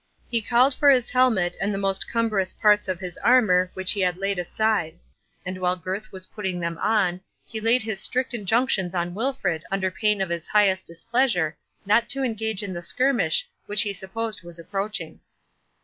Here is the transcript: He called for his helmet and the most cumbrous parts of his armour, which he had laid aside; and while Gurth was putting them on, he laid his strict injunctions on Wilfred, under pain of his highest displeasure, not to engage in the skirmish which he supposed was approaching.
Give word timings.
He 0.31 0.41
called 0.41 0.73
for 0.73 0.89
his 0.89 1.11
helmet 1.11 1.55
and 1.61 1.71
the 1.71 1.77
most 1.77 2.09
cumbrous 2.09 2.55
parts 2.55 2.87
of 2.87 2.99
his 2.99 3.19
armour, 3.19 3.69
which 3.75 3.91
he 3.91 4.01
had 4.01 4.17
laid 4.17 4.39
aside; 4.39 4.97
and 5.45 5.59
while 5.61 5.75
Gurth 5.75 6.11
was 6.11 6.25
putting 6.33 6.59
them 6.59 6.79
on, 6.79 7.21
he 7.45 7.61
laid 7.61 7.83
his 7.83 7.99
strict 7.99 8.33
injunctions 8.33 8.95
on 8.95 9.13
Wilfred, 9.13 9.63
under 9.69 9.91
pain 9.91 10.19
of 10.19 10.29
his 10.31 10.47
highest 10.47 10.87
displeasure, 10.87 11.55
not 11.85 12.09
to 12.09 12.23
engage 12.23 12.63
in 12.63 12.73
the 12.73 12.81
skirmish 12.81 13.47
which 13.67 13.83
he 13.83 13.93
supposed 13.93 14.41
was 14.43 14.57
approaching. 14.57 15.19